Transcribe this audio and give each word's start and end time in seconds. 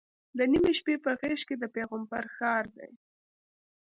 د 0.37 0.39
نیمې 0.51 0.73
شپې 0.79 0.95
په 1.03 1.11
غېږ 1.19 1.39
کې 1.47 1.55
د 1.59 1.63
پیغمبر 1.75 2.23
ښار 2.35 2.65
دی. 2.77 2.91